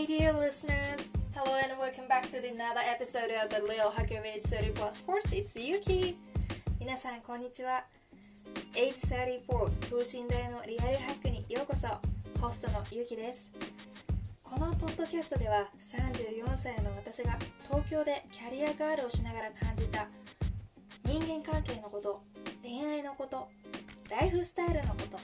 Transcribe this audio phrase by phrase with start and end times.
[0.00, 0.66] Hey dear ーです
[1.34, 4.72] Hello and welcome back to another episode of the Lil Hakuage 3+
[5.04, 5.30] Force.
[5.30, 6.16] It's Yuki!
[6.80, 7.84] 皆さん、こんにちは。
[8.74, 9.44] H34
[9.90, 11.86] 等身大のリアルハックにようこそ。
[12.40, 13.50] ホストのゆきです。
[14.42, 20.06] このポッドキャストでは34歳の私が東京でキャリアガールをしながら感じた
[21.04, 22.22] 人間関係のこと、
[22.62, 23.48] 恋愛のこと、
[24.08, 25.18] ライフスタイルのこと、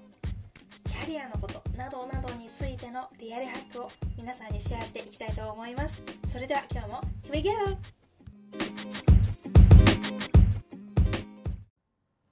[0.97, 6.03] キャリアのことなどなどについてのリアルハックを皆さんにシェアしていきたいと思います。
[6.27, 7.51] それでは今日も Here we go!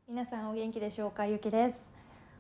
[0.09, 1.89] 皆さんお元気でしょうかゆきです。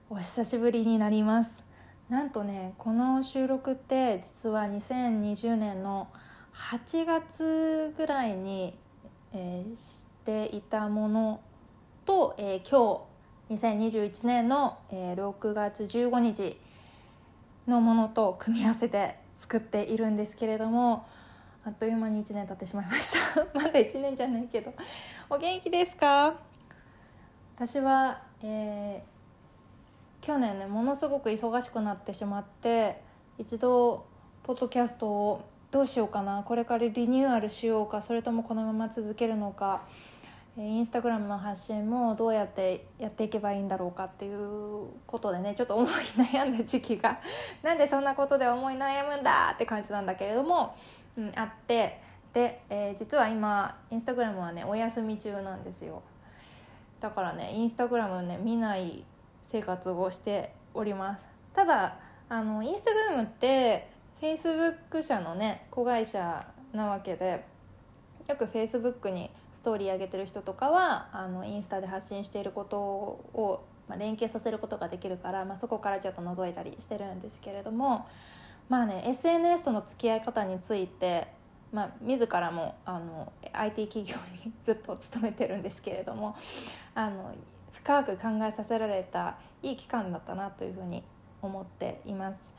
[0.09, 1.63] お久しぶりになります。
[2.09, 6.09] なんとねこの収録って実は2020年の
[6.55, 8.79] 8月ぐらいに、
[9.35, 11.41] えー、していたもの
[12.07, 13.14] と、えー、今日
[13.51, 16.59] 2021年の、えー、6月15日
[17.67, 21.07] のものと組み合わせて作っているんですけれども
[21.67, 23.45] あっという間に1年経ってしまいました。
[23.59, 24.73] まだ1年じゃないけど。
[25.31, 26.35] お元気ですか？
[27.57, 33.01] 私は、えー、去年ねものすごく忙しくなってしまって
[33.39, 34.05] 一度
[34.43, 35.41] ポッドキャストを
[35.71, 36.43] どうしようかな。
[36.43, 39.83] これからリニューアルしようかそれともこのまま続けるのか。
[40.57, 47.19] インスタグラムの発信もどうやってやっていけばいいんだろうかっていうことでねちょっと思い悩んだ時期が。
[47.63, 50.77] なんでそんなことで思い悩むんだって感じなんだけれども、
[51.17, 52.03] うん、あって。
[52.33, 56.03] で、えー、実は今インスタグラムはねお休み中なんですよ。
[57.01, 59.05] だからねインスタグラムね見ない
[59.47, 61.29] 生活をしております。
[61.53, 61.97] ただ
[62.29, 63.89] あのインスタグラムって
[64.21, 67.45] フェイスブック社のね子会社なわけで
[68.29, 69.31] よくフェイスブックに
[69.65, 78.07] トーリー上げてる人とかはあのインスタで発信していることを、まあ、連携させることができるから、まあ、そこからちょっと覗いたりしてるんですけれども
[78.69, 81.29] まあね SNS との付き合い方について
[81.73, 86.37] まあ、自らもあの IT 企業にずっと勤めてるんですけれども
[86.95, 87.35] あの
[87.73, 91.03] 深く考えさせられたいい期間だったなというふうに
[91.43, 92.53] 思っています。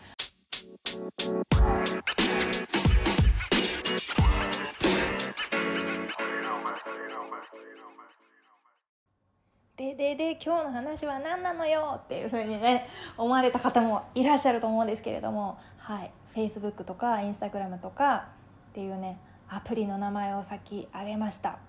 [9.77, 16.11] ででで今日の話は何なのよっていうふうにね思われた方もいらっしゃると思うんですけれどもはい。
[16.35, 18.27] Facebook とか Instagram とか
[18.71, 19.19] っていうね
[19.49, 21.59] アプリの名前を先挙げました。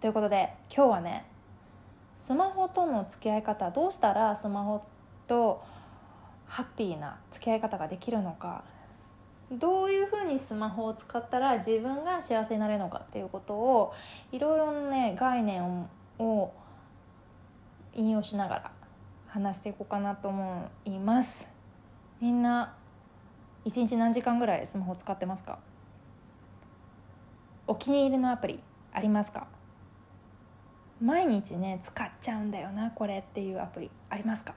[0.00, 1.24] ということで今日はね
[2.16, 4.84] スマホとの付き合い方どうしたらスマホ
[5.26, 5.62] と
[6.46, 8.64] ハッピーな付き合い方ができるのか
[9.52, 13.92] どういうふうにスマホを使ったら自分が幸せになれるのかっていうことを
[14.32, 15.88] いろいろね概念
[16.18, 16.52] を
[17.92, 18.70] 引用しながら
[19.28, 21.46] 話していこうかなと思います。
[22.20, 22.74] みんな
[23.64, 25.58] 一日何時間ぐらいスマホ使ってますか？
[27.66, 28.60] お気に入りのアプリ
[28.92, 29.46] ありますか？
[31.00, 34.54] 毎日ね使っちゃうんだよなこれっていうアプリありますか？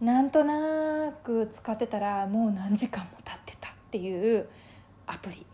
[0.00, 4.48] なんとなく使ってたらもう何時間も経ってたっていう
[5.06, 5.46] アプリ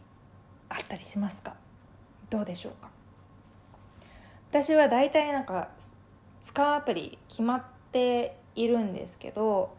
[0.69, 1.55] あったりしますか？
[2.29, 2.91] どうでしょうか？
[4.51, 5.69] 私は大体なんか
[6.43, 9.75] 使うアプリ決まっているんですけど、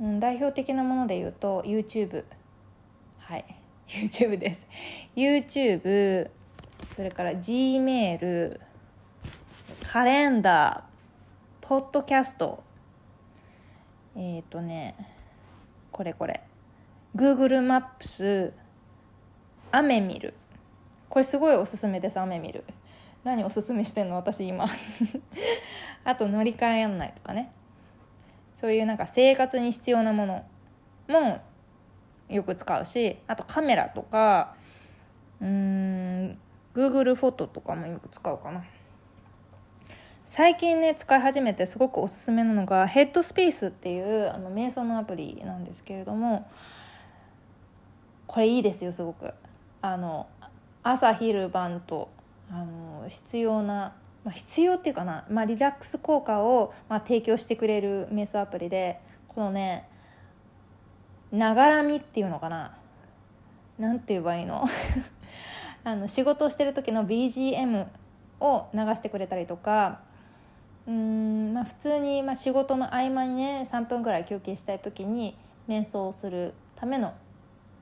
[0.00, 2.24] うん、代表的なもので言うと YouTube
[3.20, 3.44] はい。
[3.88, 4.66] YouTube です。
[5.16, 6.30] YouTube
[6.94, 8.60] それから G メール
[9.82, 12.62] カレンダーポッドキャスト。
[14.16, 14.94] えっ、ー、とね
[15.90, 16.42] これこれ。
[17.14, 18.52] Google マップス
[19.70, 20.34] 雨見る。
[21.08, 22.64] これすごいおすすめです雨見る。
[23.22, 24.16] 何おすすめしてんの？
[24.16, 24.66] 私今。
[26.04, 27.52] あと乗り換え案内とかね。
[28.54, 30.44] そういうなんか生活に必要なもの
[31.08, 31.40] も
[32.28, 34.54] よく使うしあとカメラとか
[35.40, 36.38] うーん
[36.74, 38.64] Google フォトとかもよく使うかな。
[40.36, 46.50] 最近ね使い始めてすごくおすすめなのがヘッドスペースっていうあの瞑想のアプリなんですけれども
[48.26, 49.32] これいいですよすごく。
[49.80, 50.26] あの
[50.82, 52.08] 朝昼晩と
[52.50, 53.94] あの必要な、
[54.24, 58.98] まあ、必要っていうかな、まあ、リラックス効果を、まあ、提供してくれる瞑想アプリで
[59.28, 59.88] このね
[61.30, 62.76] ながらみっていうのかな。
[63.78, 64.66] なんて言えばいいの？
[65.84, 67.86] あの仕事をしてる時の BGM
[68.40, 70.00] を流してくれたりとか
[70.86, 75.36] うんまあ普通に、まあ、仕事の合間にね3分ぐらい休憩したい時に
[75.68, 77.14] 瞑想をするための、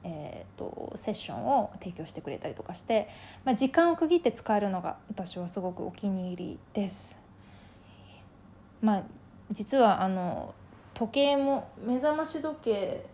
[0.04, 3.08] えーと、セッションを提供してくれたりとかして、
[3.44, 7.18] まあ、時間を区切って使えるのが私はすごくお気に入りです。
[8.80, 9.02] まあ、
[9.50, 10.54] 実はあの
[10.94, 13.06] 時計も目覚まし時計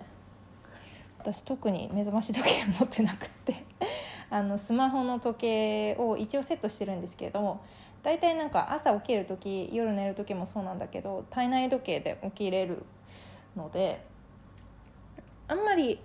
[1.18, 3.64] 私特に目覚まし時計持ってなくって
[4.30, 7.62] あのスマホの時計を一応セットしてるんですけれども
[8.02, 12.84] 大体なんか朝起きる時夜寝る時もそうなんだけど体内時計で起きれる
[13.56, 14.04] ので
[15.48, 15.98] あんまり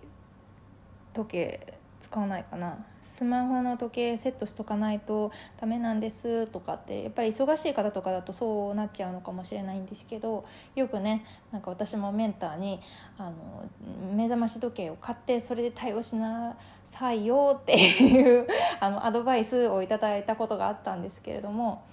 [1.13, 2.85] 時計使わないかな。
[3.03, 10.45] スマホの時計セットしとかないとダメなんですとかってやっぱり忙しい方とかだとそうなっちゃうのかもしれないんですけど
[10.75, 12.79] よくねなんか私もメンターに
[13.17, 13.69] あの
[14.15, 16.55] 目覚まし時計を買ってそれで対応しな
[16.85, 18.47] さいよっていう
[18.79, 21.83] あのアドバイスをいただいたことがあったんですけれども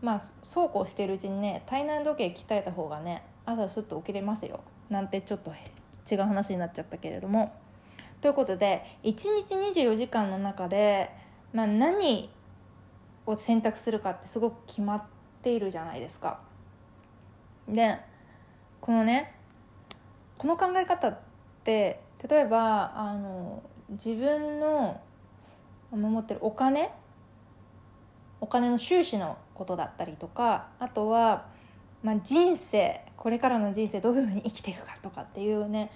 [0.00, 5.52] まあそうこうしてるうちにね体内時計鍛えた方がね朝すっと起きれますよなんてちょっと
[6.10, 7.52] 違う話になっちゃったけれども。
[8.20, 11.10] ということで1日24時間の中で、
[11.52, 12.30] まあ、何
[13.26, 15.02] を選択するかってすごく決まっ
[15.42, 16.40] ているじゃないですか。
[17.68, 17.98] で
[18.80, 19.34] このね
[20.38, 21.18] この考え方っ
[21.64, 25.00] て例えばあの自分の
[25.92, 26.90] 持ってるお金
[28.40, 31.46] お金の収支のことだったりとかあとは、
[32.02, 35.90] まあ、人生これからの人生どういうふうに生きていくかとかっていうね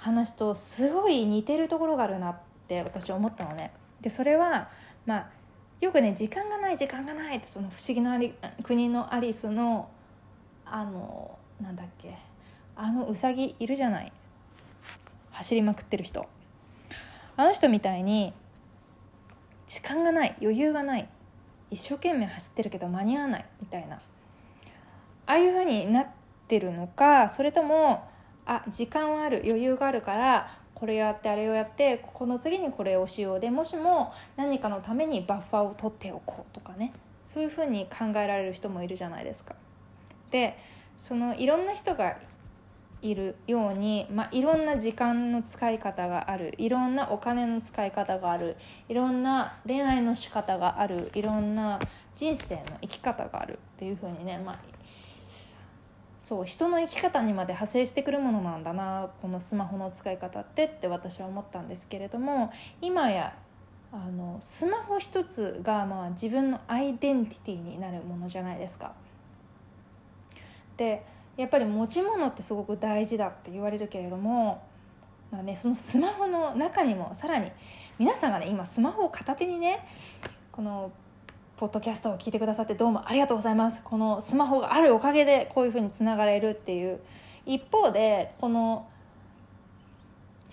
[0.00, 2.36] 話とすごい似てるところがあるなっ
[2.66, 3.70] て私は思ったのね。
[4.00, 4.70] でそれは
[5.04, 5.26] まあ
[5.80, 9.90] よくね時間がない時間がないってその不思議のあり国のアリスの
[10.64, 12.16] あのなんだっけ
[12.76, 14.12] あのウサギいるじゃない。
[15.32, 16.26] 走りまくってる人。
[17.36, 18.32] あの人みたいに
[19.66, 21.08] 時間がない余裕がない
[21.70, 23.96] 一生懸命走ってるけど間に合わないみたいな。
[23.96, 24.00] あ
[25.26, 26.06] あいうふうになっ
[26.48, 28.09] てるのかそれとも
[28.50, 33.40] あ時間はある余裕があるからこれやってあれをやってここの次にこれをしよう。
[33.40, 36.92] でもしも何かのためにバッファーを取っておこうとかね。
[37.26, 39.54] そういうふうに考えられる人もいるじゃないですか。
[40.32, 40.58] で
[40.98, 42.16] そのいろんな人が
[43.02, 46.54] いるように、まあ、いろんな時間の使い方がある。
[46.58, 48.56] いろんなお金の使い方がある。
[48.88, 51.10] いろんな恋愛の仕方がある。
[51.14, 51.78] いろんな
[52.16, 54.58] 人生の生き方があるっていうふうにね、まあ、
[56.20, 62.52] そう人の生き方にまで派生してくるものなんだなこのスマホの使い方ってって私は思ったんですけれども
[62.82, 63.34] 今や
[63.90, 68.92] あのスマホ一つがまあ自分のアイデンティティになるものじゃないですか。
[70.76, 71.04] で
[71.36, 74.62] やっぱり持ち物ってすごく大事だって言われるけれども、
[75.30, 77.50] まあね、そのスマホの中にもさらに
[77.98, 79.86] 皆さんがね今スマホを片手にね
[80.52, 80.92] この
[81.60, 83.82] ポッドキャストを聞いてくださってどうもありがとうございます。
[83.84, 87.00] このスマホがあるおかげでこういうふうにつながれるっていう。
[87.44, 88.88] 一方でこの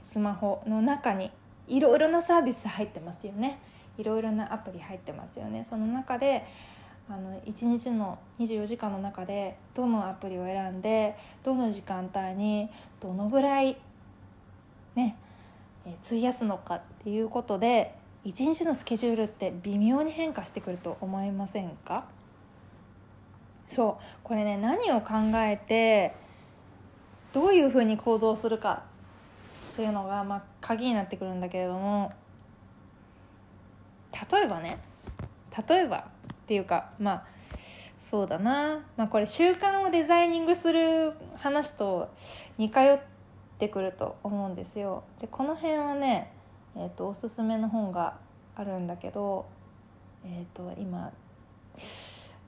[0.02, 1.32] スマホの中に
[1.70, 3.58] いろいろなサービス入ってますよね。
[3.98, 5.64] いろいろなアプリ入ってますよね。
[5.64, 6.46] その中で
[7.10, 12.70] あの1日の24時間の中でどのアプリを選んでどの時間帯に
[13.00, 13.78] どのぐらい
[14.96, 15.16] ね
[16.06, 17.96] 費やすのかっていうことで
[18.28, 22.06] 一日のスケジュールって微妙に変化してくると思いませんか？
[23.70, 24.04] そう。
[24.22, 26.14] これね何を考えて
[27.32, 28.84] どういうふうに行動するか
[29.74, 32.12] っていうのが、まあ、鍵になってくるんだけれども
[34.30, 34.80] 例えばね
[35.70, 36.02] 例えばっ
[36.48, 37.26] ていうかまあ
[38.02, 42.10] そうだな、まあ、これ習慣をデザイニングする話と
[42.58, 43.00] 似通っ
[43.58, 45.06] てくると思うんですよ。
[45.22, 46.34] でこの辺はね
[46.78, 48.18] えーと、おすすめの本が
[48.56, 49.46] あるんだけど、
[50.26, 51.12] えーと、今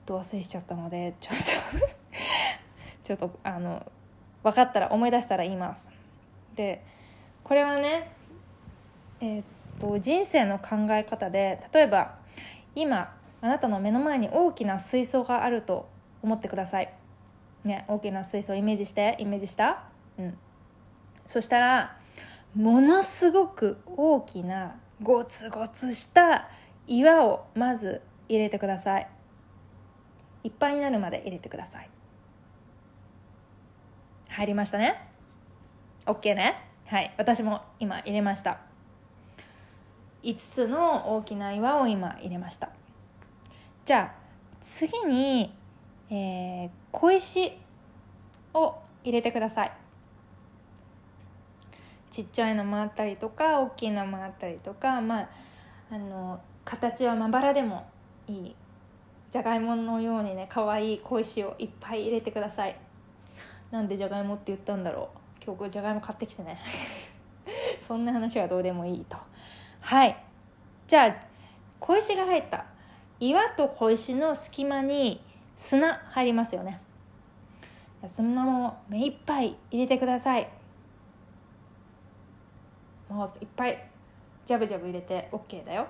[0.06, 1.44] ど忘れしちゃったのでちょっと
[3.04, 3.84] ちょっとあの
[4.42, 5.90] 分かったら思い出したら言います。
[6.54, 6.84] で
[7.44, 8.10] これはね、
[9.20, 9.42] えー
[9.80, 12.18] と人生の考え方で例えば
[12.74, 15.88] 今あなたの目の前に大きな水槽があると
[16.22, 16.92] 思ってください。
[17.64, 19.84] ね、大きな水槽イメージしてイメージした？
[20.18, 20.38] うん
[21.26, 21.96] そしたら
[22.54, 26.48] ものすごく大きなゴツゴツした
[26.86, 29.08] 岩をまず入れてください。
[30.42, 31.90] いっぱいになるまで入れてください。
[34.28, 35.00] 入りましたね
[36.06, 36.56] ？OK ね？
[36.86, 37.14] はい。
[37.18, 38.58] 私も今入れました。
[40.22, 42.70] 5つの大きな岩を今入れました。
[43.84, 44.20] じゃあ
[44.60, 45.54] 次に、
[46.10, 47.58] えー、小石
[48.52, 49.72] を入れてください。
[52.10, 55.28] ちっちゃいのもあったりとか大きいのもあったりとかまあ
[55.90, 57.88] あの形はまばらでも
[58.28, 58.56] いい
[59.30, 62.76] じゃがいものようにね可愛い小石をいっぱい入れてください。
[63.70, 65.44] なんでじゃがいもって言ったんだろう。
[65.44, 66.58] 今日じゃがいも買ってきてね。
[67.86, 69.16] そんな話はどうでもいいと。
[69.80, 70.16] はい。
[70.88, 71.14] じゃあ
[71.78, 72.66] 小石が入った。
[73.20, 75.22] 岩と小石の隙間に
[75.54, 76.80] 砂入りますよね。
[78.06, 80.48] 砂も目いっぱい入れてください。
[83.10, 83.90] もういっぱい
[84.46, 85.88] ジャブジャブ入れて OK だよ。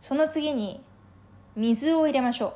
[0.00, 0.82] その次に
[1.56, 2.54] 水を入れましょ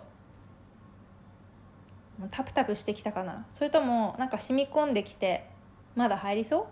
[2.18, 2.22] う。
[2.22, 3.46] もうタプタプしてきたかな。
[3.50, 5.48] それともなんか染み込んできて
[5.94, 6.66] まだ入りそう？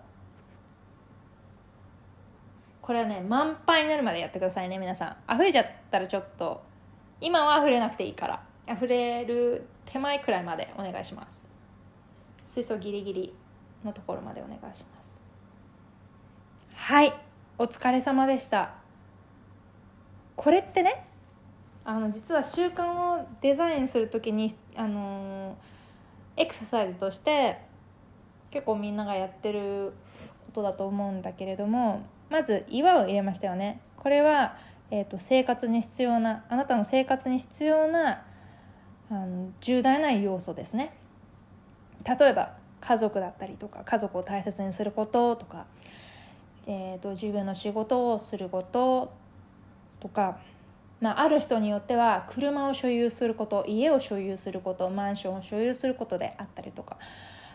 [2.81, 5.33] これはね満杯になるまでやってくださいね皆さん。
[5.33, 6.63] 溢れちゃったらちょっと
[7.21, 8.43] 今は溢れなくていいから。
[8.69, 11.47] 溢れる手前くらいまでお願いします。
[12.45, 13.35] 水槽ギリギリ
[13.85, 15.02] のところまでお願いします。
[16.85, 17.15] はい
[17.59, 18.73] お疲れ様でした。
[20.35, 21.07] これってね
[21.85, 25.57] あの実は習慣をデザインする時にあの
[26.37, 27.61] エクササイズとして
[28.51, 29.93] 結構みんながやってる
[30.47, 33.81] ことだと思うんだけれどもまず岩を入れましたよね。
[33.97, 34.57] これは、
[34.91, 38.25] えーと、生活に必要なあなたの生活に必要な
[39.09, 40.97] あの重大な要素ですね。
[42.05, 45.67] 例えば家族だったりとか家族を大切にすることとか、
[46.67, 49.13] えーと、自分の仕事をすること
[50.01, 50.39] とか、
[51.01, 56.99] まあ、ある人によっては車を所有すること家を所有することマンションを所有することであったりとか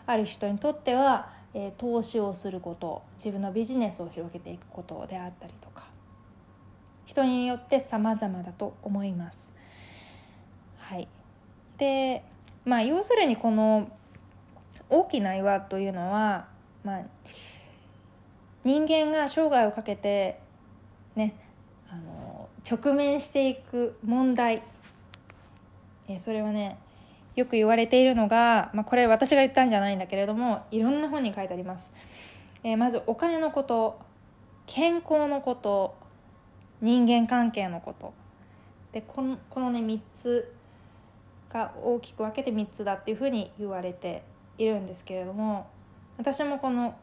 [0.06, 5.86] ある人にとってはえー、投資をすること自分のビジネスを広げていくことであったりとか
[7.06, 9.50] 人によって様々だと思います。
[10.78, 11.08] はい、
[11.78, 12.22] で
[12.64, 13.90] まあ要するにこの
[14.90, 16.48] 大きな岩というのは、
[16.84, 17.02] まあ、
[18.64, 20.40] 人間が生涯をかけて
[21.16, 21.34] ね
[21.90, 24.62] あの直面していく問題。
[26.08, 26.78] えそれはね
[27.36, 31.90] よく言われているのが、まあ、これ私が言ったんじゃないんだけれどもいろんな本に書いてあります、
[32.64, 34.00] え、まずお金のこと
[34.66, 35.94] 健康のこと
[36.80, 38.12] 人間関係のこと。
[38.92, 40.54] でこのこのね3つ
[41.50, 44.22] が大きく分けて3つだっていうふうに言われて
[44.56, 45.68] いるんですけれども
[46.16, 46.96] 私もこの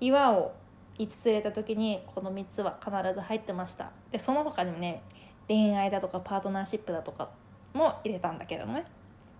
[0.00, 0.52] 岩を
[1.00, 3.90] 5つ入れた時にこの3つは必ず入ってました。
[4.12, 5.02] でその他にもね
[5.48, 7.30] 恋愛だとかパートナーシップだとか
[7.72, 8.84] も入れたんだけどね。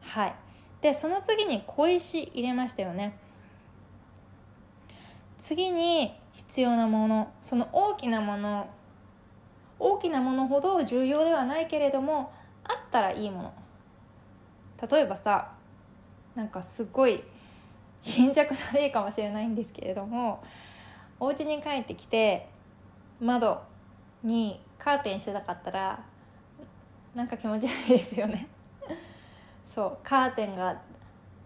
[0.00, 0.34] はい。
[0.80, 3.18] でその次に小石入れましたよね。
[5.38, 7.32] 次に必要なもの。
[7.42, 8.68] その大きなもの。
[9.78, 12.32] 大きなものほど重要ではないけれども
[12.64, 13.52] あったらいいもの。
[14.90, 15.52] 例えばさ
[16.34, 17.22] なんかすごい
[18.02, 20.42] 貧弱な例かもしれないんですけれども
[21.20, 22.48] お家に帰ってきて
[23.20, 23.62] 窓
[24.24, 26.02] にカーテンしてなかったら
[27.14, 28.48] なんか気持ち悪いですよね。
[29.68, 30.80] そうカーテンが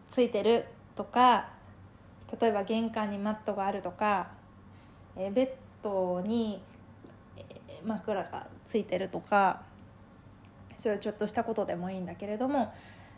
[0.08, 0.64] ついてる
[0.94, 1.48] とか
[2.40, 4.28] 例えば玄関にマットがあるとか、
[5.16, 5.50] えベッ
[5.82, 6.62] ドに
[7.84, 9.62] 枕がついてるとか
[10.76, 12.72] それはちょっとしたことでもいいんだけれども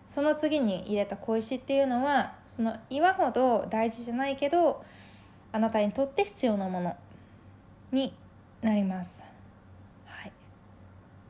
[0.08, 4.84] その次に入れた小石っていうのはその岩ほど大事じゃないけど
[5.56, 6.94] あなたにとって必要なもの
[7.90, 8.12] に
[8.60, 9.24] なります。
[10.04, 10.32] はい、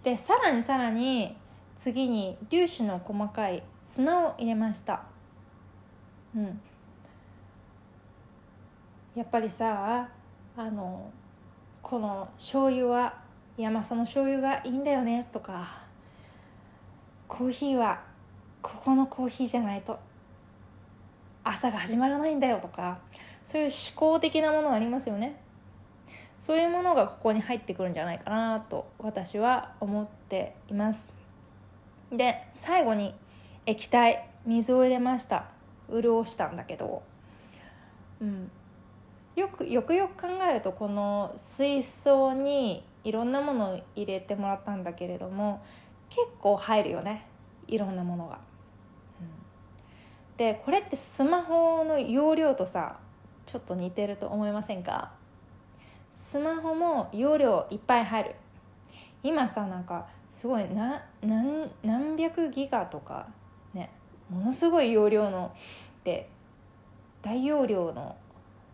[0.02, 1.36] でさらにさらに
[1.78, 5.04] 次に粒子の細かい砂を入れました。
[6.34, 6.60] うん。
[9.14, 10.08] やっぱりさ
[10.56, 11.08] あの
[11.80, 13.14] この醤油は
[13.56, 15.82] 山佐の醤油がいいんだよねとか
[17.28, 18.02] コーヒーは
[18.60, 19.96] ここのコーヒーじゃないと
[21.44, 22.98] 朝が始まらないんだよとか
[23.46, 25.40] そういう思考的なものありますよね。
[26.36, 31.14] そういうものがここに入ってくるんじゃないかなと私は思っています。
[32.10, 33.14] で最後に
[33.64, 35.44] 液体水を入れました。
[35.88, 37.04] 潤したんだけど、
[38.20, 38.50] うん、
[39.36, 45.64] よくよくよく考えるとこの水槽にいろんなものを入れてもらったんだけれども
[46.10, 47.28] 結構入るよね。
[47.68, 48.40] いろんなものが。
[49.20, 52.98] うん、でこれってスマホの容量とさ
[53.46, 55.12] ちょっと似てると思いませんか？
[56.12, 58.34] スマホも容量いっぱい入る。
[59.22, 63.28] 今さなんかすごいな何何百ギガとか
[63.72, 63.90] ね
[64.28, 65.54] ものすごい容量の
[66.04, 66.28] で
[67.22, 68.16] 大容量の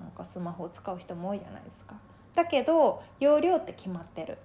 [0.00, 1.94] なんかスマホを使う人も多いじゃないですか。
[2.34, 4.38] だけど容量って決まってる。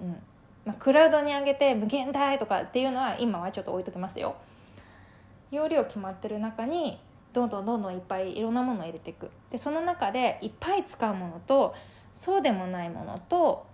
[0.00, 0.16] うん。
[0.64, 4.36] まあ、クラウドに上げて無限大とかっていうのは今はちょっと置いときますよ。
[5.50, 7.00] 容量決まってる中に
[7.32, 9.30] どんどんどんどんいっぱいいろんなものを入れていく。
[9.50, 11.74] でその中でいっぱい使うものと
[12.12, 13.66] そうでもないものと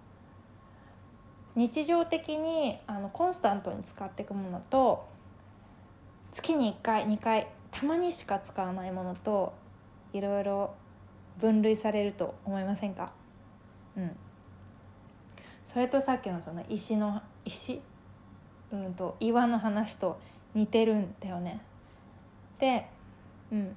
[1.54, 5.08] 日常的にあのコンスタントに使っていくものと
[6.32, 9.54] 月に1回2回たまにしか使わないものと
[10.12, 10.74] いろいろ
[11.38, 13.12] 分類されると思いませんか？
[13.96, 14.16] うん。
[15.64, 17.80] それとさっきのその石の石？
[18.72, 20.18] うんと岩の話と
[20.54, 21.60] 似てるんだよね。
[22.58, 22.88] で
[23.52, 23.76] うん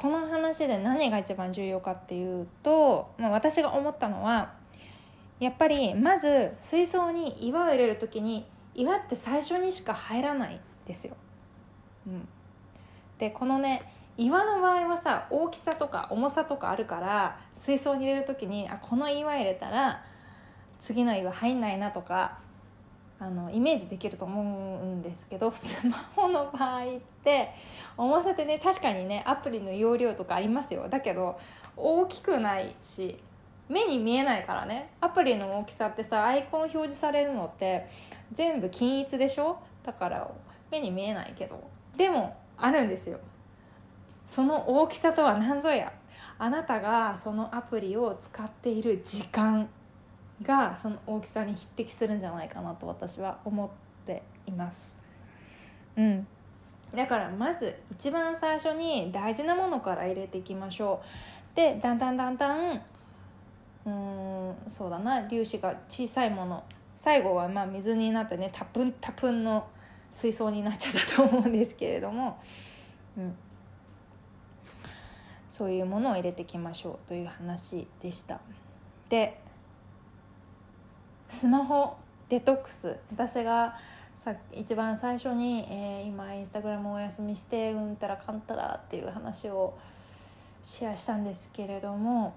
[0.00, 4.54] この話で何が一番重要かっていうと、まあ、私が思ったのは
[5.40, 11.16] やっぱりまず水槽に岩を入れる時に岩って最初にしか入らないですよ。
[12.06, 12.26] うん、
[13.18, 20.02] でこのね岩の場合はさ大きさとか重さとかあるから水槽に入れる時にあこの岩入れたら
[20.78, 22.38] 次の岩入んないなとか
[23.20, 26.88] あのイメージできると思うんですけど スマホの場合っ
[27.22, 27.50] て
[27.96, 30.88] 重さってね確かにねアプリの容量とかありますよ。
[30.88, 31.38] だけど
[31.76, 33.22] 大きくないし
[33.68, 34.90] 目に見えないからね。
[35.00, 37.86] アプリの大きさってさアイコン表示されるのって
[38.32, 39.58] 全部均一でしょ？
[39.84, 40.28] だから
[40.70, 41.62] 目に見えないけど。
[41.96, 43.18] でもあるんですよ。
[44.26, 45.92] その大きさとは何ぞや。
[46.38, 49.68] あなたがそのアプリを使っている時間。
[50.42, 53.68] がその大きさに匹敵するんじゃないかなと私は思っ
[54.06, 54.96] ています。
[55.96, 56.26] うん、
[56.94, 61.02] だからまず一番最初に大事なものから入れていきましょ
[61.52, 61.56] う。
[61.56, 62.82] でだんだんだんだん
[63.86, 66.64] うんそうだな粒子が小さいもの
[66.96, 69.66] 最後はまあ水になってねたぷんたぷんの
[70.12, 72.38] 水槽になっちゃったと思うんですけれども、
[73.16, 73.34] うん、
[75.48, 78.40] そういうものを入れていきましょうという話でした。
[79.08, 79.40] で
[81.30, 81.96] スマホ
[82.28, 82.96] デトックス。
[83.12, 83.78] 私が
[84.16, 89.78] さ一番最初に、えー、今インスタグラムお休みしてうんたらかんたらっていう話を
[90.62, 92.34] シェアしたんですけれども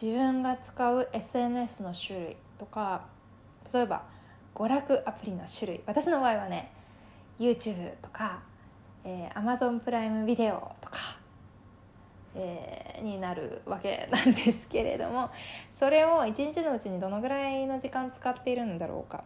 [0.00, 3.06] 自分が使う SNS の種類とか
[3.72, 4.04] 例えば
[4.54, 5.80] 娯楽アプリの種類。
[5.86, 6.70] 私の場合はね
[7.40, 8.42] YouTube とか、
[9.04, 10.98] えー、Amazon プライムビデオとか。
[12.34, 15.30] えー、になるわけなんですけれども
[15.74, 19.24] それを一日のうちにどのぐらいの時間使っているんだろうか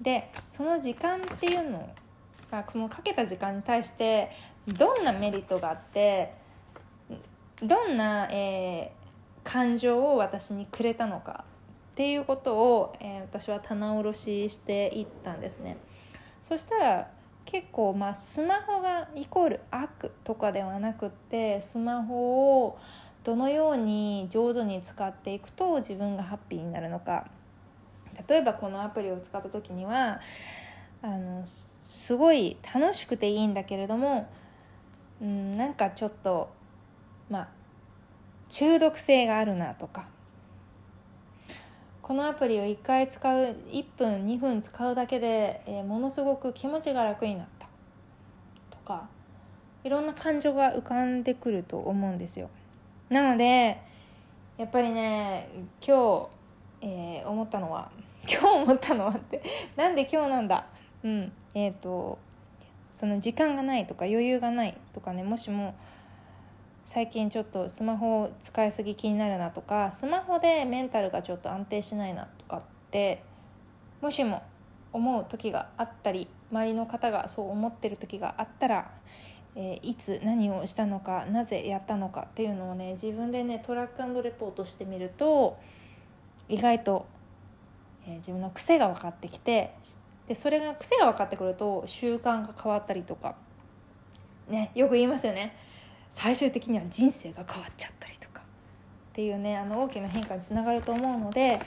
[0.00, 1.88] でその時間っていうの
[2.50, 4.30] がこのかけた時間に対して
[4.66, 6.34] どんなメリットがあって
[7.62, 11.44] どんな、えー、感情を私にくれたのか
[11.92, 15.78] っていうことを、えー、私は棚卸ししていったんですね。
[16.42, 17.10] そしたら
[17.46, 22.78] 結構まあスマホがイコール悪とかではなくってスマホを
[23.24, 27.28] どのように上手に使っていくと自分がハッピーになるのか。
[28.28, 30.20] 例えばこのアプリを使った時には
[31.02, 31.44] あの
[31.92, 34.30] すごい楽しくていいんだけれども、
[35.20, 36.50] うん、なんかちょっと
[37.28, 37.48] まあ
[38.48, 40.08] 中毒性があるなとか
[42.06, 47.66] このアプリを1回使う1分2分使うだけで、えー、ものすごく気持ちが楽になった。
[48.70, 49.08] とか
[49.82, 52.48] いろんな感情が浮かんでくると思うんですよ。
[53.08, 53.82] なので
[54.56, 55.50] やっぱりね
[55.84, 56.28] 今
[56.80, 57.90] 日、えー、思ったのは
[58.30, 59.42] 今日思ったのはって
[59.74, 60.64] なんで今日なんだ？
[61.02, 62.18] うんえっ、ー、と
[62.92, 65.74] その時間がないとか余裕がないとかねもしも
[66.86, 73.24] 最近ちょっとスマホを使いすぎ気になるなとかスマホでメンタルがちょっと安定しないなとかって
[74.00, 74.44] もしも
[74.92, 78.90] 思う時があったり周りの方がそう思ってる時があったら、
[79.56, 85.58] えー、いつ何をしたのかなぜやったのかっていうのをね自分でねトラックレポートしてみると
[86.48, 87.06] 意外と、
[88.06, 89.74] えー、自分の癖が分かってきて
[90.28, 93.34] でそれが癖が分かってくると習慣が変わったりとか
[94.48, 95.65] ねよく言いますよね。
[96.10, 98.44] 最終的には人生が変わっちゃったりとかっ
[99.12, 101.60] ていうねあの大きな変化につながると思うので、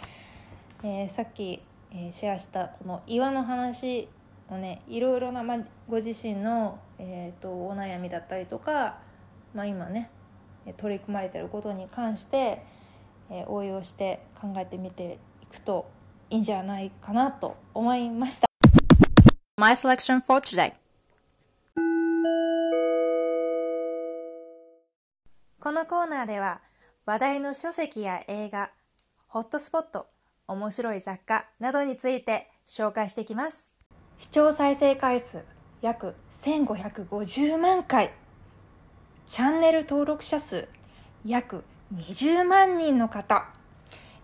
[0.83, 4.07] えー、さっき、えー、シェアしたこの岩の話
[4.49, 8.97] をねいろいろな、ま、ご自身の、えーと、お悩みだったりとか、
[9.53, 10.09] まあ、今ね
[10.77, 12.63] 取り組まれてることに関して、
[13.29, 15.89] えー、応用して考えてみていくと
[16.29, 18.47] いいんじゃないかなと思いました。
[19.57, 20.78] My selection for today
[25.61, 26.61] このコーナーでは
[27.05, 28.71] 話題の書籍や映画、
[29.27, 30.07] ホットスポット、
[30.47, 33.69] 面白い雑貨などについて紹介していきます。
[34.17, 35.39] 視聴再生回数
[35.81, 38.13] 約1550万回。
[39.25, 40.69] チャンネル登録者数
[41.25, 43.49] 約20万人の方。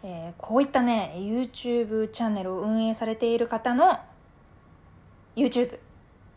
[0.04, 4.00] えー、こういったね、YouTube チャンネルを運営されている方の
[5.36, 5.80] YouTube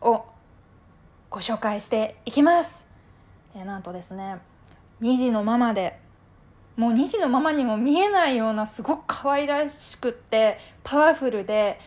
[0.01, 0.25] を
[1.29, 2.85] ご紹介していきます。
[3.55, 4.39] えー、なんとですね、
[5.01, 5.99] 2児のママで。
[6.79, 11.77] もう2児のママにも見えないようなすごく可愛らしくってパワフルで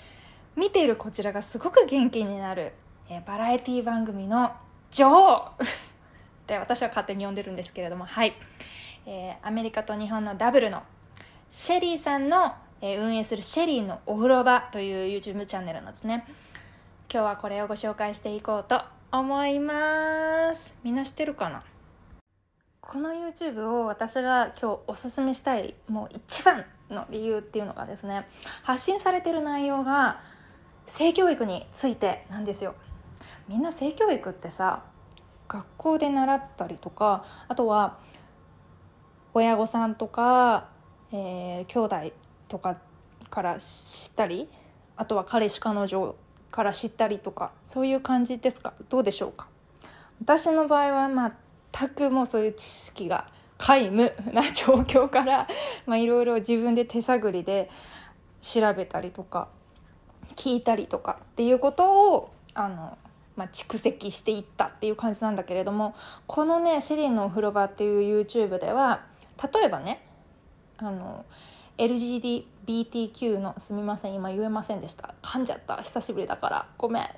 [0.54, 2.72] 見ているこちらがすごく元気になる、
[3.08, 4.52] えー、バラエティ番組の
[4.90, 5.50] 女王。
[5.56, 8.34] って私は勝手に呼んでるんですけれどもはい、
[9.06, 10.82] えー、アメリカと日本のダブルの
[11.50, 16.26] シェリーさんの、えー、運営するシェリーのお風呂場という YouTube チャンネルなんですね。
[17.10, 20.74] 今日はこれをご紹介していこうと思います。
[20.82, 21.62] みんな知ってるかな？
[22.82, 28.26] この YouTube を私が今日おすすめしたいもう一番の理由っていうのがですね
[28.64, 30.20] 発信されてる内容が
[30.88, 32.74] 性教育についてなんですよ。
[33.48, 34.82] みんな性教育ってさ
[35.48, 37.98] 学校で習ったりとかあとは
[39.32, 40.68] 親御さんとか、
[41.12, 41.78] えー、兄
[42.10, 42.12] 弟
[42.48, 42.76] とか
[43.30, 44.50] から知ったり
[44.96, 46.16] あとは彼氏彼女
[46.50, 48.74] から知ったりとかそういう感じですか？
[48.88, 49.46] どうでしょうか？
[50.20, 51.32] 私の場合はまあ
[51.72, 53.26] 全くもうそういう知識が
[53.58, 55.46] 皆無な状況から
[55.96, 57.70] いろいろ自分で手探りで
[58.40, 59.48] 調べたりとか
[60.34, 62.98] 聞いたりとかっていうことをあの、
[63.36, 65.94] まあ、蓄積していったっていう感じなんだけれども
[66.26, 69.02] このね「シェリンのお風呂場」っていう YouTube では
[69.52, 70.04] 例えばね
[70.78, 71.24] あの
[71.78, 75.14] LGBTQ のすみません今言えませんでした。
[75.22, 75.76] 噛んじゃった。
[75.78, 76.66] 久しぶりだから。
[76.76, 77.08] ごめん。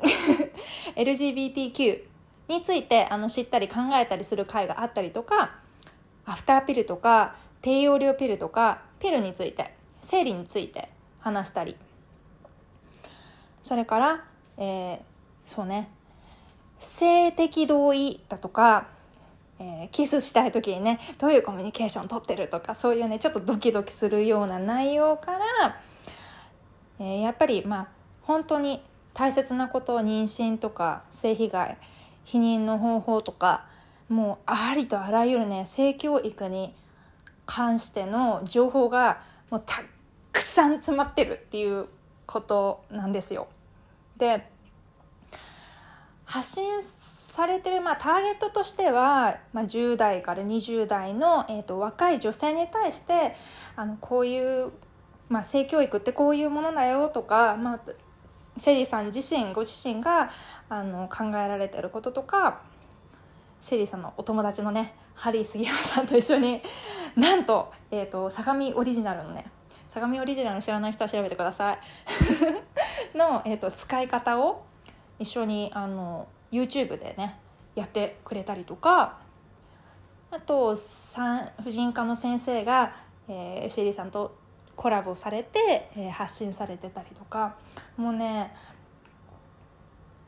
[0.96, 2.13] LGBTQ
[2.48, 5.58] についてあの知ったり考えたりする回があったりとか
[6.26, 11.76] アフターピルとか低用量ピルとかピルについて生理について話したり。
[13.62, 14.24] それから、
[14.58, 14.98] えー、
[15.46, 15.88] そうね。
[16.80, 18.88] 性的同意だとか
[19.58, 25.80] えー、キスしたい時にねどういうコミュニケーション取ってるとかそういうねちょっとドキドキするような内容から、
[26.98, 27.88] えー、やっぱりまあ
[28.22, 31.78] 本当に大切なことを妊娠とか性被害
[32.24, 33.66] 避妊の方法とか
[34.08, 36.74] もうありとあらゆるね性教育に
[37.46, 39.82] 関しての情報がもうた
[40.32, 41.86] くさん詰まってるっていう
[42.26, 43.48] ことなんですよ。
[44.16, 44.48] で
[46.24, 53.34] 発信されてる、まあ、ターゲットとしては、まあ、10代から20代の、えーと、若い女性に対して
[53.76, 54.70] あのこういう、
[55.28, 57.80] まあ、性教育ってこういうものだよとか、まあ、
[58.58, 60.30] シェリーさん自身ご自身が
[60.68, 62.62] あの考えられてることとか
[63.60, 66.62] シェリーさんのお友達のねハリー杉山さんと一緒に
[67.16, 69.50] なんと,、えーと、相模オリジナルのね
[69.90, 71.78] 相模オリジナルの知らない人は調べてください。
[73.16, 74.64] の、えーと使い方を
[75.18, 77.38] 一緒にあの YouTube でね
[77.74, 79.18] やってくれたりとか
[80.30, 82.94] あと産婦人科の先生が、
[83.28, 84.36] えー、シェリーさんと
[84.76, 87.56] コラボされて、えー、発信されてたりとか
[87.96, 88.54] もうね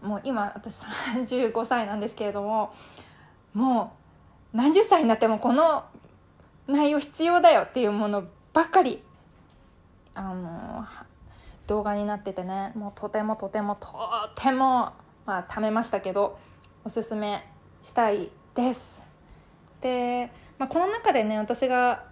[0.03, 2.73] もう今私35歳なんですけれども
[3.55, 3.93] も
[4.55, 5.85] う何十歳になってもこの
[6.67, 9.03] 内容必要だよっていうものばっかり
[10.15, 10.87] あの
[11.67, 13.89] 動画になっててねもうとてもとてもと
[14.35, 14.93] ても
[15.27, 16.39] まあ貯めましたけど
[16.85, 17.45] おすすめ
[17.83, 19.03] したいです。
[19.81, 22.05] で、まあ、この中でね私が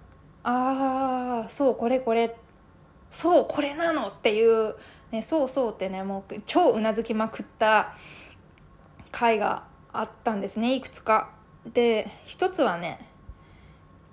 [0.45, 2.37] ああそうこれこれ
[3.11, 4.75] そうこれなのっていう、
[5.11, 7.97] ね、そうそうってねもう超うなずきまくった
[9.11, 11.31] 回があったんですねいくつか。
[11.73, 13.09] で一つはね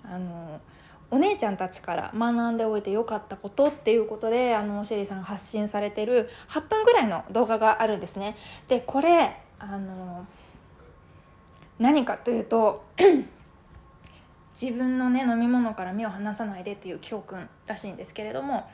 [0.04, 0.60] あの
[1.10, 8.36] お姉ちゃんたちから学んでおいてよかったことっていうことであのシェリーさんが発信されてる8分ぐらいの動画があるんですね。
[8.68, 10.26] でこれあの
[11.78, 12.84] 何かというと
[14.60, 18.68] 自分のね飲み物から目を離さないでっていう教訓らしいんですけれども、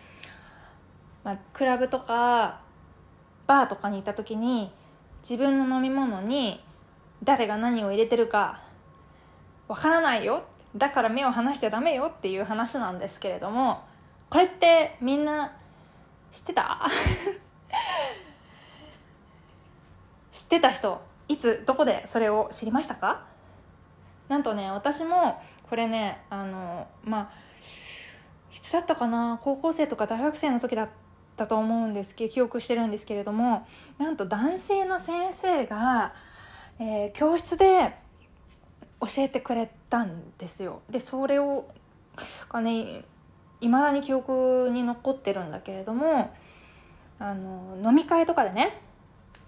[1.25, 2.61] まあ、クラブとか
[3.47, 4.73] バーとかに行った時に
[5.23, 6.63] 自分の飲み物に
[7.25, 8.61] 誰が何を入れてるか
[9.69, 10.45] わからないよ
[10.77, 13.85] だから目を離しちゃダメよっていう話なんですけれども
[14.31, 15.53] これってみんな
[16.31, 16.87] 知ってた？
[20.33, 23.23] 知ってた人いつどこでそれを知りましたか？
[24.29, 27.31] なんとね私もこれねあのまあ
[28.55, 30.89] いつだったかな高校生とか大学生の時だっ
[31.37, 33.67] たと思うんですけど記憶してるんですけれども
[33.99, 36.13] なんと男性の先生が、
[36.79, 37.95] えー、教室で
[39.01, 40.83] 教えてくれたんですよ。
[40.91, 41.69] でそれを
[42.49, 43.05] がね
[43.61, 46.35] いまだに記憶に残ってるんだけれども
[47.19, 48.81] あの飲み会とかでね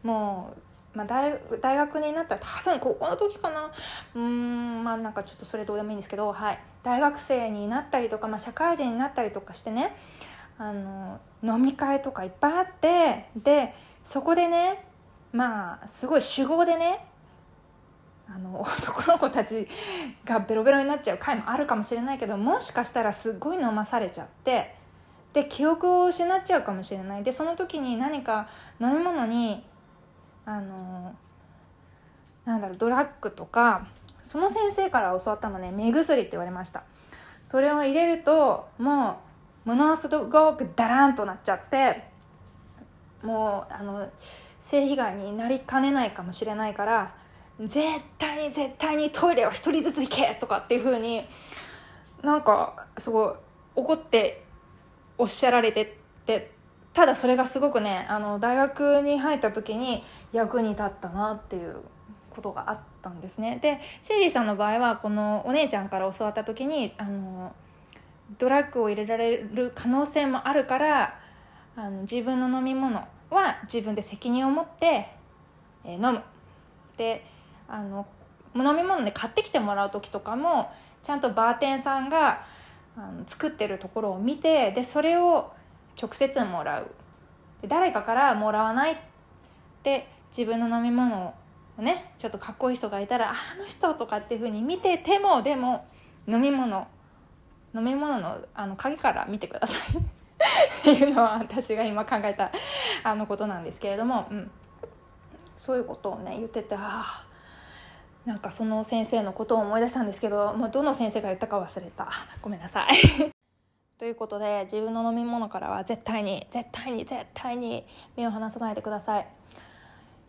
[0.03, 0.63] もう、
[0.95, 3.71] まあ大、大学になったら多分高校の時かな。
[4.15, 9.97] うんまあなんかちょっとそれどうでもいいんですけど、はい、大学生になったりとか、まあ、社会人になったりとかしてね
[10.59, 14.85] あの飲み会とかいっぱいあってでそこでね
[15.33, 17.07] まあすごい酒豪でね
[18.29, 19.69] あの 男の子たち
[20.25, 24.75] がベロベロになっちゃう回もあるかもしれないけどもしかしたらすっごい飲まされちゃって
[25.33, 27.23] で記憶を失っちゃうかもしれない。
[27.23, 28.49] でその時に何か
[28.81, 29.65] 飲み物に
[30.47, 31.15] あの
[32.45, 33.87] なんだろうドラッグとか
[34.23, 36.83] その先生から教わったのね目薬って言われました。
[37.43, 39.21] それを入れるとも
[39.67, 42.05] うものすごくダランとなっちゃって
[43.23, 44.09] もうあの
[44.61, 47.15] 性被害になりかねないかもしれないから
[47.59, 47.83] 絶
[48.19, 51.25] 対に絶対にトイレは一人ずつ行けとかっていうふうに
[52.23, 53.33] なんかすごい
[53.75, 54.45] 怒って
[55.19, 56.51] おっしゃられてて
[56.93, 61.77] ただそれがすごくねあの大学に入った時に役に立ったなっていう
[62.31, 63.59] ことがあったんですね。
[63.63, 67.53] でシェリーさんの場合はこのお姉ちゃんから教わった時にあの
[68.39, 71.19] ドラッグを入れられる可能性もあるから
[71.77, 75.09] あの自分の飲み物は自分で責任を持って、
[75.85, 76.23] えー、飲む。
[76.97, 77.25] で
[77.69, 78.07] あの
[78.55, 80.71] 飲み物で買ってきてもらう時とかも
[81.03, 82.45] ちゃんとバーテンさんが
[82.97, 85.53] あの作ってるところを見てでそれを
[86.01, 86.87] 直接もらう。
[87.67, 88.97] 誰かからもらわないっ
[89.83, 91.35] て自分の飲み物
[91.79, 95.87] をねちょっとかっこいい人がいたらあの人とかっていうふうに見ててもでも
[96.27, 96.87] 飲み物
[97.75, 99.81] 飲み物のあの鍵から見てください。
[99.99, 102.51] っていうのは私が今考えた
[103.05, 104.51] あのことなんですけれども、うん、
[105.55, 107.25] そういうことをね言っててああ
[108.25, 112.09] なんかその先生のことを思い出したんですけど、まあ、どの先生が言ったか忘れた。
[112.41, 113.40] ごめんなさい。
[114.01, 117.85] ということで自分の飲み物からは絶対に絶対に絶対に
[118.17, 119.29] 目を離さないでください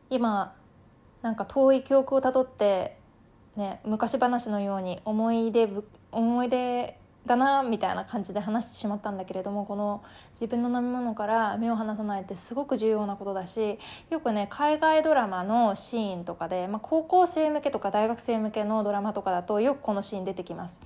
[0.10, 0.54] 今
[1.22, 2.98] なんか遠い記憶をたどって
[3.56, 5.70] ね昔話のように思い出
[6.12, 10.04] 思い出だなみたいな感じで話してしまったんだけれどもこの
[10.34, 13.80] 自分の飲み物から目を離さないってすごく重要なことだし
[14.10, 20.82] よくね海外ドラマのシーンとかで、まあ、高校生向けとか大学生向けのドラマとかだとよくこのシーン出てきます。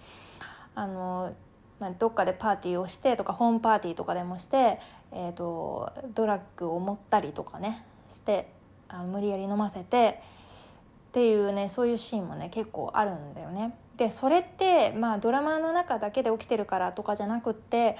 [0.76, 1.34] あの
[1.80, 4.80] まあ、どっかでパーティーをしてとかホームパーティーとかでもして、
[5.12, 8.50] えーと、ドラッグを持ったりとかねして
[8.88, 10.22] あ無理やり飲ませて
[11.10, 13.78] っていうねそういうシーンもね結構あるんだよね。
[13.98, 17.98] でそれってまあドラマの中だけで起きてるからとかじゃなくって、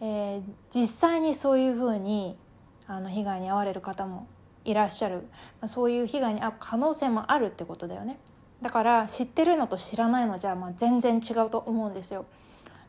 [0.00, 0.42] えー、
[0.74, 2.38] 実際にそういうふうに
[2.86, 4.26] あの被害に遭われる方も
[4.64, 5.26] いらっしゃる、
[5.60, 8.18] まあ、そういう被害に遭う可能性もあるってことだよね。
[8.62, 12.24] だから知ってるのと知らないのじゃまあ全然違うと思うんですよ。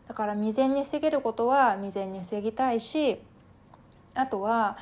[0.09, 3.19] だから未然に防げることは未然に防ぎたいし
[4.15, 4.75] あとは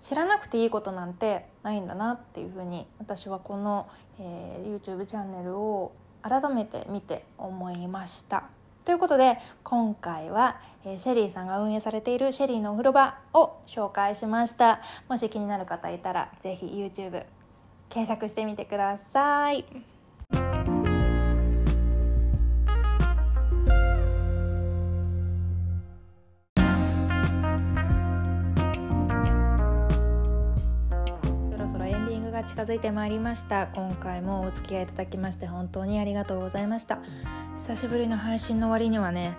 [0.00, 3.86] 知らなくていいことなんてないんだなっていうふうに私はこの、
[4.18, 5.92] えー、YouTube チャンネルを
[6.22, 8.44] 改めて見て思いました。
[8.84, 17.24] ということで今回は、えシェリーさんが運営されているシェリーのお風呂場を紹介しましたもし気になる方いたら是非 YouTube
[17.88, 19.95] 検索してみてください。
[32.46, 33.66] 近づいてまいりました。
[33.66, 37.00] 今回もお付き合いいただきまして本当にありがとうございました。
[37.56, 39.36] 久しぶりの配信の割にはね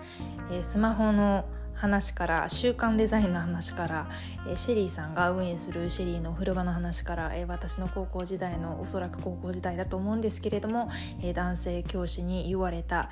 [0.52, 4.10] えスマホの話から週刊デザインの話から
[4.46, 10.90] えシェリーさんが運営するシェリーのお風呂場の話からえ私の高校時代のおそらく高校時代だと思うんですけれども
[11.22, 13.08] え男性教師に言われた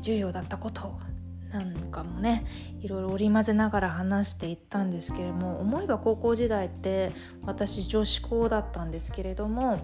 [0.00, 0.98] 重要だったこと
[1.52, 2.44] なんかもね
[2.80, 9.80] いろいろ織り交ぜながら話していったんですけれども思えば高校時代って私女子校だったんですけれども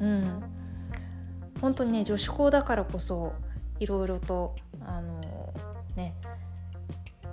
[0.00, 0.42] うん
[1.60, 3.32] 本当にね女子校だからこそ
[3.80, 5.20] いろいろとあの
[5.96, 6.14] ね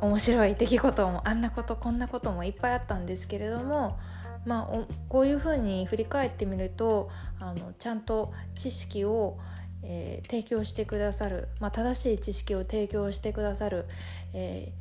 [0.02, 4.00] 面白い出来事もあんなことこんなこともいっぱいあったんですけれども
[4.46, 9.38] まあこういうふうに振り返ってみるとあのちゃんと知識を
[9.84, 13.86] えー、提供してくださる、まあ、正しい知識を提供してくださる、
[14.34, 14.72] え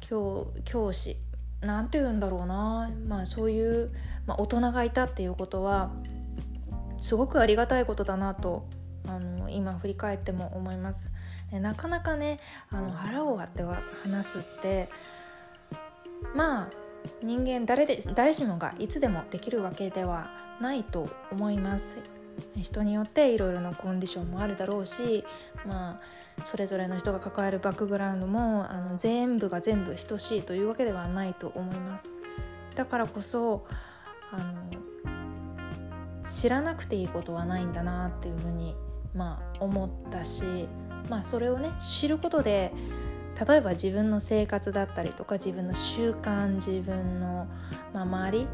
[0.00, 1.16] ー、教教師
[1.60, 3.90] なんて言うんだろうな、まあ、そういう、
[4.26, 5.90] まあ、大人がいたっていうことは
[7.00, 8.66] すごくありがたいことだなと
[9.06, 11.10] あの今振り返っても思います。
[11.52, 14.88] えなかなかねあの腹を割っては話すって
[16.34, 16.68] まあ
[17.22, 20.30] 人間誰で誰しもがいつでもできるわけでは
[20.60, 22.23] ないと思います。
[22.60, 25.24] 人によっていろいろなコンディションもあるだろうし、
[25.66, 26.00] ま
[26.40, 32.08] あ、それぞれの人が抱えるバックグラウンドもあの全部が全部等しいというわけではないと思います。
[32.74, 33.66] だからこそ
[34.32, 34.54] あの
[36.30, 38.74] 知らなくていいことはないんだなっていうふうに、
[39.14, 40.68] まあ、思ったし、
[41.08, 42.72] まあ、それをね知ることで
[43.46, 47.46] 例えば自分の生活だったりとか自分の習慣自分の、
[47.92, 48.46] まあ、周り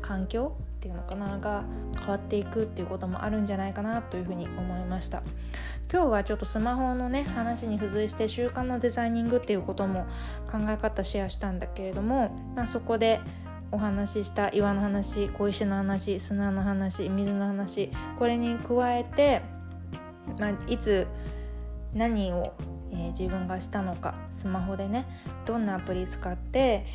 [0.00, 1.62] 環境っていうのかなが
[1.96, 5.22] 変わっていくっていうこともあるんじゃないかなというふうに思いました。
[5.92, 10.06] 今日はちょっとスマホのね話に付随して習慣のデザイニングっていうことも
[10.50, 13.20] 考え方シェアしたんだけれども、まあ、そこで
[13.70, 19.42] お話しした岩の話小石の話砂の話水の話これに加えて、
[20.40, 21.06] まあ、いつ
[21.94, 22.54] 何を、
[22.90, 25.06] えー、自分がしたのかスマホでね
[25.46, 26.86] どんなアプリ使って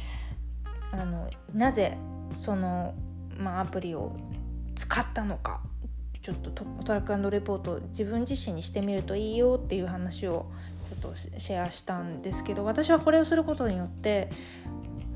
[0.91, 1.97] あのなぜ
[2.35, 2.93] その、
[3.37, 4.15] まあ、アプリを
[4.75, 5.61] 使ったのか
[6.21, 10.47] ちょっとトラックレポート自分自身にしてみるといいよっていう話を
[10.89, 14.29] ちょっとシェアしたんですけど私はこれをすることによって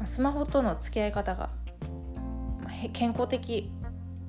[0.06, 1.50] スマホとの付き合い方が
[2.94, 3.70] 健康的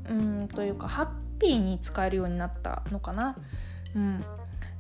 [0.09, 3.37] うんというかハッピーに使えるようになったのかな。
[3.95, 4.25] うん、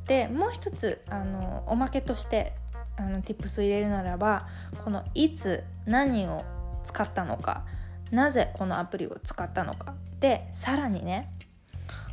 [0.07, 2.55] でもう一つあのおまけとして
[2.96, 4.48] あの tips 入れるならば
[4.85, 6.42] このいつ何を
[6.83, 7.64] 使ったのか
[8.12, 9.94] なぜこのアプリを使ったのか。
[10.20, 11.33] でさらにね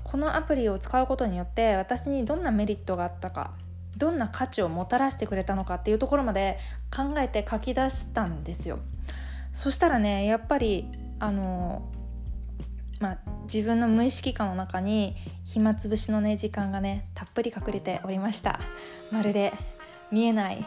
[0.03, 3.51] このアプリを使うことによって私にどんなメリットがあったか
[3.95, 6.57] どんな価値をもたらしてくれたのかっていうところまで
[6.89, 8.79] 考えて書き出したんですよ。
[9.53, 10.87] そしたらねやっぱり
[11.19, 11.91] あの
[12.99, 18.59] まあ、自分の無意識感の中に暇つぶしのね時間がねたっぷり隠れておりました。
[19.11, 19.53] まるで
[20.11, 20.65] 見えない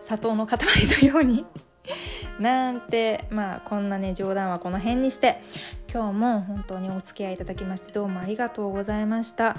[0.00, 0.58] 砂糖の塊
[1.02, 1.44] のように。
[2.38, 5.42] なんてまあこんなね冗談はこの辺にして
[5.92, 9.56] 今日も本当にお付き合いいただきましてどうもありがとうございました、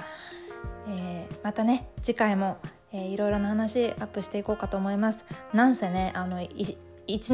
[0.88, 2.58] えー、またね次回も、
[2.92, 5.26] えー、いろいろな話アップしていこうかと思います。
[5.52, 6.76] なんせねあの1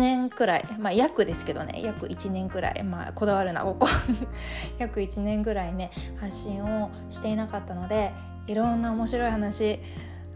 [0.00, 3.86] 年くらいまあ約ですけどね約1年くらいまあこだわるなここ。
[4.78, 8.12] 約1年くらいね発信をしていなかったので
[8.48, 9.80] いろんな面白い話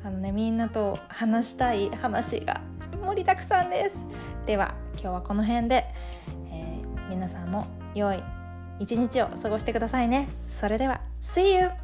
[0.05, 2.61] あのねみんなと話したい話が
[3.03, 4.07] 盛りだくさんです
[4.47, 5.87] では今日はこの辺で、
[6.51, 8.23] えー、皆さんも良い
[8.79, 11.80] 一日を過ごしてくださいねそれでは See you!